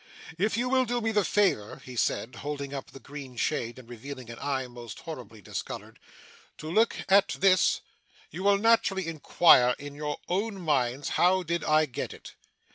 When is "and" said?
3.77-3.87